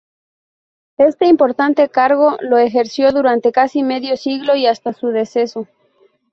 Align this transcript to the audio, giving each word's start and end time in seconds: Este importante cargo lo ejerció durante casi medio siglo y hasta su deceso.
Este 0.97 1.27
importante 1.27 1.87
cargo 1.87 2.35
lo 2.41 2.57
ejerció 2.57 3.11
durante 3.11 3.51
casi 3.51 3.83
medio 3.83 4.17
siglo 4.17 4.55
y 4.55 4.65
hasta 4.65 4.93
su 4.93 5.09
deceso. 5.09 5.67